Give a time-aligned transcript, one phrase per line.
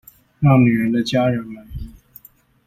[0.39, 1.91] 讓女人的家人滿意